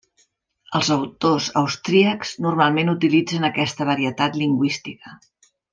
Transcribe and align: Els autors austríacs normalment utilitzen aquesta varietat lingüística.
Els 0.79 0.87
autors 0.95 1.49
austríacs 1.61 2.33
normalment 2.47 2.91
utilitzen 2.97 3.49
aquesta 3.53 3.91
varietat 3.93 4.45
lingüística. 4.45 5.19